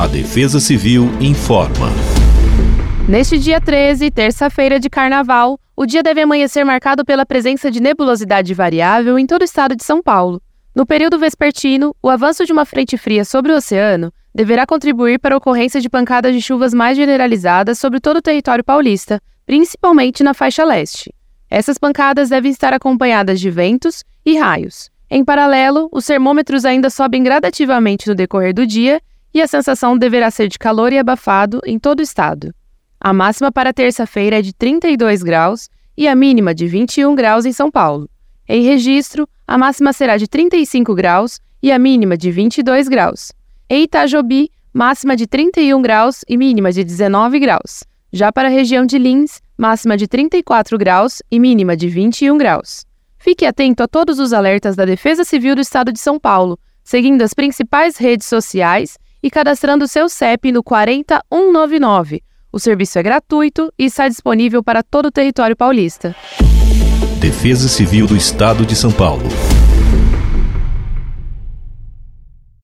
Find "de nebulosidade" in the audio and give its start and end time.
7.70-8.54